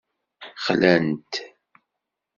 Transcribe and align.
Xlan-t. 0.65 1.33